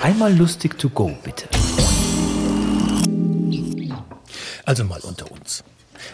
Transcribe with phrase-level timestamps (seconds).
[0.00, 1.48] Einmal lustig to go, bitte.
[4.64, 5.64] Also mal unter uns.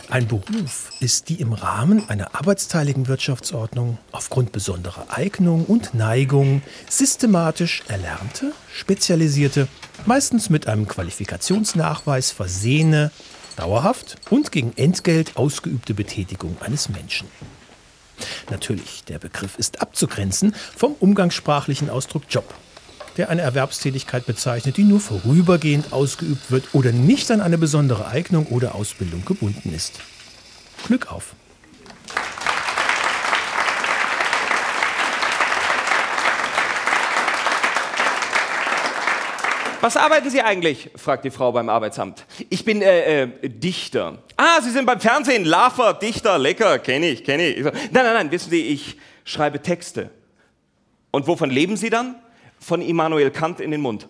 [0.08, 7.82] Ein Beruf ist die im Rahmen einer arbeitsteiligen Wirtschaftsordnung aufgrund besonderer Eignung und Neigung systematisch
[7.86, 9.68] erlernte, spezialisierte,
[10.06, 13.10] meistens mit einem Qualifikationsnachweis versehene,
[13.56, 17.28] dauerhaft und gegen Entgelt ausgeübte Betätigung eines Menschen.
[18.50, 22.54] Natürlich, der Begriff ist abzugrenzen vom umgangssprachlichen Ausdruck Job
[23.16, 28.46] der eine Erwerbstätigkeit bezeichnet, die nur vorübergehend ausgeübt wird oder nicht an eine besondere Eignung
[28.46, 30.00] oder Ausbildung gebunden ist.
[30.86, 31.34] Glück auf!
[39.84, 40.90] Was arbeiten Sie eigentlich?
[40.96, 42.24] fragt die Frau beim Arbeitsamt.
[42.48, 44.16] Ich bin äh, äh, Dichter.
[44.34, 45.44] Ah, Sie sind beim Fernsehen.
[45.44, 47.62] Laffer, Dichter, lecker, kenne ich, kenne ich.
[47.64, 50.08] Nein, nein, nein, wissen Sie, ich schreibe Texte.
[51.10, 52.16] Und wovon leben Sie dann?
[52.64, 54.08] Von Immanuel Kant in den Mund.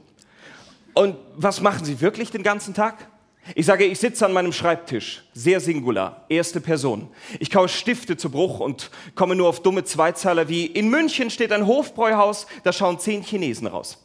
[0.95, 3.09] Und was machen Sie wirklich den ganzen Tag?
[3.55, 7.09] Ich sage, ich sitze an meinem Schreibtisch, sehr singular, erste Person.
[7.41, 11.53] Ich kaue Stifte zu Bruch und komme nur auf dumme Zweizeiler wie, in München steht
[11.53, 14.03] ein Hofbräuhaus, da schauen zehn Chinesen raus.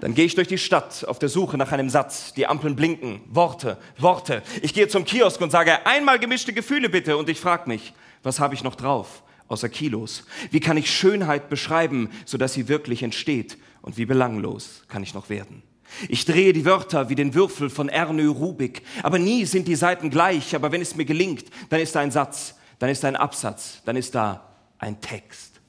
[0.00, 2.34] Dann gehe ich durch die Stadt auf der Suche nach einem Satz.
[2.34, 3.22] Die Ampeln blinken.
[3.26, 4.42] Worte, Worte.
[4.60, 7.16] Ich gehe zum Kiosk und sage, einmal gemischte Gefühle bitte.
[7.16, 9.22] Und ich frage mich, was habe ich noch drauf?
[9.48, 10.24] Außer Kilos?
[10.50, 13.58] Wie kann ich Schönheit beschreiben, sodass sie wirklich entsteht?
[13.82, 15.62] Und wie belanglos kann ich noch werden?
[16.08, 20.10] Ich drehe die Wörter wie den Würfel von Ernö Rubik, aber nie sind die Seiten
[20.10, 20.54] gleich.
[20.54, 23.82] Aber wenn es mir gelingt, dann ist da ein Satz, dann ist da ein Absatz,
[23.84, 25.60] dann ist da ein Text.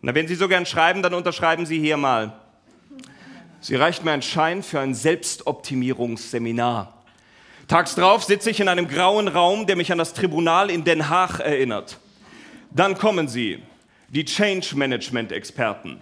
[0.00, 2.38] Na, wenn Sie so gern schreiben, dann unterschreiben Sie hier mal.
[3.60, 7.04] Sie reicht mir einen Schein für ein Selbstoptimierungsseminar.
[7.68, 11.08] Tags drauf sitze ich in einem grauen Raum, der mich an das Tribunal in Den
[11.08, 11.98] Haag erinnert.
[12.74, 13.62] Dann kommen sie,
[14.08, 16.00] die Change Management Experten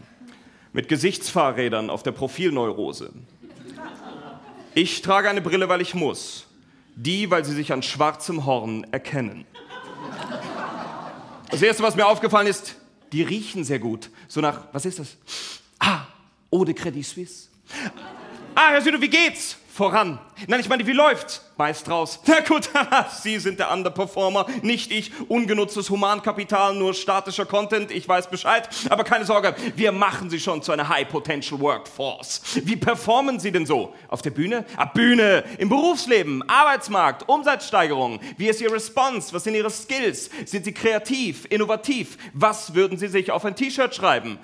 [0.72, 3.12] mit Gesichtsfahrrädern auf der Profilneurose.
[4.74, 6.46] Ich trage eine Brille, weil ich muss.
[6.94, 9.47] Die, weil sie sich an schwarzem Horn erkennen.
[11.50, 12.76] Das erste, was mir aufgefallen ist,
[13.12, 14.10] die riechen sehr gut.
[14.28, 15.16] So nach, was ist das?
[15.81, 16.02] Ah,
[16.52, 17.48] Eau de Credit Suisse.
[18.54, 19.56] Ah, Herr Süde, wie geht's?
[19.80, 20.18] Voran.
[20.46, 21.42] Nein, ich meine, wie läuft's?
[21.56, 22.20] Meist raus.
[22.26, 22.68] Na gut,
[23.22, 25.10] Sie sind der Underperformer, nicht ich.
[25.30, 28.69] Ungenutztes Humankapital, nur statischer Content, ich weiß Bescheid.
[28.90, 32.42] Aber keine Sorge, wir machen Sie schon zu einer High Potential Workforce.
[32.62, 33.94] Wie performen Sie denn so?
[34.08, 34.66] Auf der Bühne?
[34.76, 38.20] Ab Bühne, im Berufsleben, Arbeitsmarkt, Umsatzsteigerung.
[38.36, 39.32] Wie ist Ihr Response?
[39.32, 40.28] Was sind Ihre Skills?
[40.44, 42.19] Sind Sie kreativ, innovativ?
[42.34, 44.38] Was würden Sie sich auf ein T-Shirt schreiben?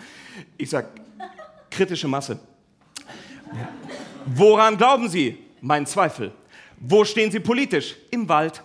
[0.56, 0.86] Ich sag,
[1.70, 2.40] kritische Masse.
[4.26, 5.38] Woran glauben Sie?
[5.60, 6.32] Mein Zweifel.
[6.80, 7.94] Wo stehen Sie politisch?
[8.10, 8.62] Im Wald.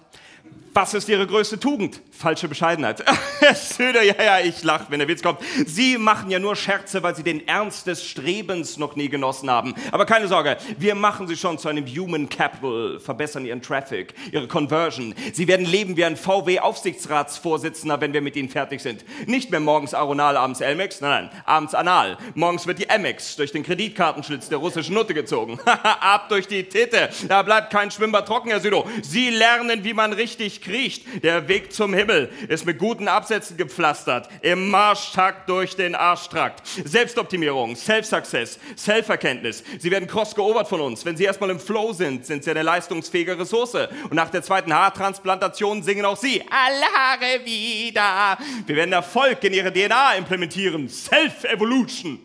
[0.74, 2.00] Was ist Ihre größte Tugend?
[2.12, 3.04] Falsche Bescheidenheit.
[3.40, 5.40] Herr Söder, ja, ja, ich lache, wenn der Witz kommt.
[5.66, 9.74] Sie machen ja nur Scherze, weil Sie den Ernst des Strebens noch nie genossen haben.
[9.92, 14.48] Aber keine Sorge, wir machen Sie schon zu einem Human Capital, verbessern Ihren Traffic, Ihre
[14.48, 15.14] Conversion.
[15.34, 19.04] Sie werden leben wie ein VW-Aufsichtsratsvorsitzender, wenn wir mit Ihnen fertig sind.
[19.28, 22.18] Nicht mehr morgens Aronal, abends Elmex, nein, nein, abends Anal.
[22.34, 25.60] Morgens wird die Amex durch den Kreditkartenschlitz der russischen Nutte gezogen.
[25.66, 27.10] Ab durch die Titte.
[27.28, 28.88] Da bleibt kein Schwimmbad trocken, Herr Südo.
[29.02, 31.24] Sie lernen, wie man richtig kriecht.
[31.24, 36.68] Der Weg zum Himmel ist mit guten Absätzen gepflastert, im Marschtakt durch den Arschtrakt.
[36.86, 39.64] Selbstoptimierung, Self-Success, Self-Erkenntnis.
[39.80, 41.06] Sie werden cross geobert von uns.
[41.06, 43.76] Wenn Sie erstmal im Flow sind, sind Sie eine leistungsfähige Ressource.
[43.76, 48.38] Und nach der zweiten Haartransplantation singen auch Sie alle Haare wieder.
[48.66, 50.90] Wir werden Erfolg in Ihre DNA implementieren.
[50.90, 52.20] Self-Evolution.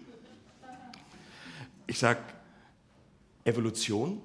[1.86, 2.18] Ich sag,
[3.44, 4.20] Evolution?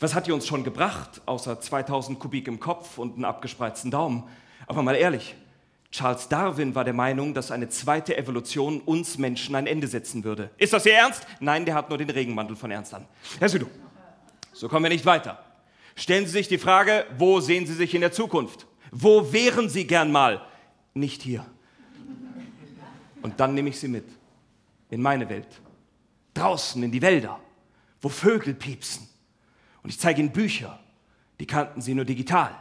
[0.00, 4.24] Was hat die uns schon gebracht, außer 2000 Kubik im Kopf und einen abgespreizten Daumen?
[4.66, 5.34] Aber mal ehrlich,
[5.90, 10.50] Charles Darwin war der Meinung, dass eine zweite Evolution uns Menschen ein Ende setzen würde.
[10.58, 11.26] Ist das Ihr Ernst?
[11.40, 13.06] Nein, der hat nur den Regenmantel von Ernst an.
[13.38, 13.68] Herr Südow,
[14.52, 15.42] so kommen wir nicht weiter.
[15.96, 18.66] Stellen Sie sich die Frage, wo sehen Sie sich in der Zukunft?
[18.92, 20.42] Wo wären Sie gern mal?
[20.94, 21.44] Nicht hier.
[23.22, 24.04] Und dann nehme ich Sie mit
[24.90, 25.48] in meine Welt.
[26.34, 27.40] Draußen in die Wälder,
[28.00, 29.08] wo Vögel piepsen,
[29.88, 30.78] und ich zeige ihnen Bücher,
[31.40, 32.54] die kannten sie nur digital.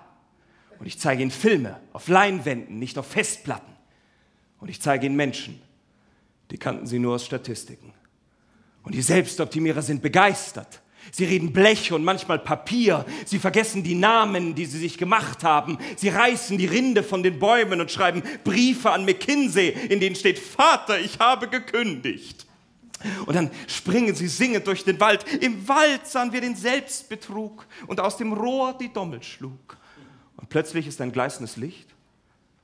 [0.80, 3.74] Und ich zeige ihnen Filme auf Leinwänden, nicht auf Festplatten.
[4.62, 5.62] Und ich zeige ihnen Menschen,
[6.52, 7.92] die kannten sie nur aus Statistiken.
[8.82, 10.82] Und die Selbstoptimierer sind begeistert.
[11.12, 13.06] Sie reden Blech und manchmal Papier.
[13.26, 15.80] Sie vergessen die Namen, die sie sich gemacht haben.
[15.98, 20.40] Sie reißen die Rinde von den Bäumen und schreiben Briefe an McKinsey, in denen steht,
[20.40, 22.47] Vater, ich habe gekündigt.
[23.26, 25.26] Und dann springen sie singend durch den Wald.
[25.42, 29.78] Im Wald sahen wir den Selbstbetrug und aus dem Rohr die Dommel schlug.
[30.38, 31.88] Und plötzlich ist ein gleißendes Licht.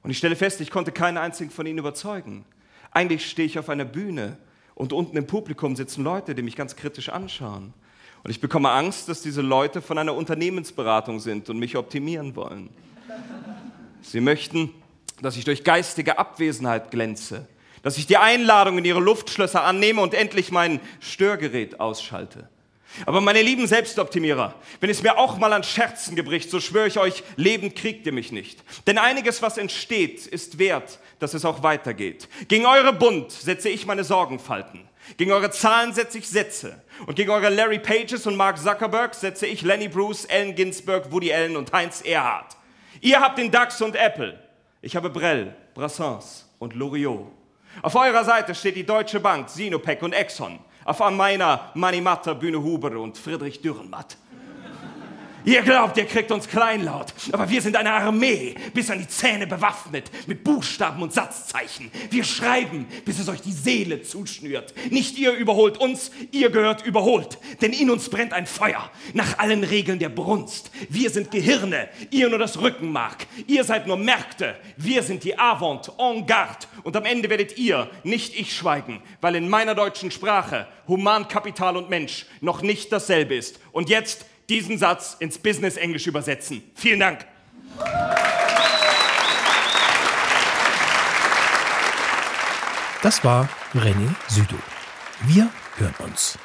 [0.01, 2.45] Und ich stelle fest, ich konnte keinen einzigen von ihnen überzeugen.
[2.91, 4.37] Eigentlich stehe ich auf einer Bühne
[4.75, 7.73] Und unten im Publikum sitzen Leute, die mich ganz kritisch anschauen.
[8.23, 12.69] Und ich bekomme Angst, dass diese Leute von einer Unternehmensberatung sind und mich optimieren wollen.
[14.01, 14.71] Sie möchten,
[15.21, 17.47] dass ich durch geistige Abwesenheit glänze,
[17.83, 22.49] dass ich die Einladung in ihre Luftschlösser annehme und endlich mein Störgerät ausschalte.
[23.05, 26.99] Aber meine lieben Selbstoptimierer, wenn es mir auch mal an Scherzen gebricht, so schwöre ich
[26.99, 28.63] euch, lebend kriegt ihr mich nicht.
[28.85, 32.27] Denn einiges, was entsteht, ist wert, dass es auch weitergeht.
[32.47, 34.87] Gegen eure Bund setze ich meine Sorgenfalten.
[35.17, 36.81] Gegen eure Zahlen setze ich Sätze.
[37.07, 41.33] Und gegen eure Larry Pages und Mark Zuckerberg setze ich Lenny Bruce, Allen Ginsberg, Woody
[41.33, 42.55] Allen und Heinz Erhardt.
[43.01, 44.39] Ihr habt den DAX und Apple.
[44.81, 47.42] Ich habe Brell, Brassens und Loriot.
[47.81, 50.59] Auf eurer Seite steht die Deutsche Bank, Sinopec und Exxon.
[50.85, 54.17] Auf meiner Manimatta, Bühne Huber und Friedrich Dürrenmatt.
[55.45, 59.45] Ihr glaubt, ihr kriegt uns kleinlaut, aber wir sind eine Armee, bis an die Zähne
[59.45, 61.91] bewaffnet, mit Buchstaben und Satzzeichen.
[62.09, 64.73] Wir schreiben, bis es euch die Seele zuschnürt.
[64.89, 69.65] Nicht ihr überholt uns, ihr gehört überholt, denn in uns brennt ein Feuer, nach allen
[69.65, 70.71] Regeln der Brunst.
[70.89, 73.27] Wir sind Gehirne, ihr nur das Rückenmark.
[73.45, 76.67] Ihr seid nur Märkte, wir sind die Avant, en garde.
[76.83, 81.89] Und am Ende werdet ihr, nicht ich, schweigen, weil in meiner deutschen Sprache Humankapital und
[81.89, 83.59] Mensch noch nicht dasselbe ist.
[83.71, 86.63] Und jetzt diesen Satz ins Business Englisch übersetzen.
[86.75, 87.25] Vielen Dank.
[93.01, 94.55] Das war René Südo.
[95.27, 96.37] Wir hören uns.